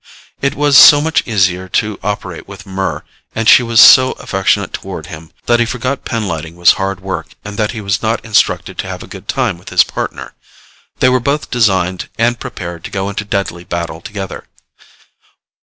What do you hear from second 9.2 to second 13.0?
time with his Partner. They were both designed and prepared to